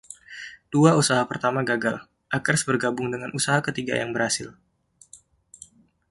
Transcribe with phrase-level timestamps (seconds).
[0.73, 1.95] Dua usaha pertama gagal;
[2.37, 4.49] Akers bergabung dengan usaha ketiga yang berhasil.